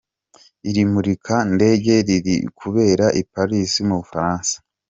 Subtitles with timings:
[0.69, 4.55] Iri murika-ndege ririkubera i Paris mu Bufaransa.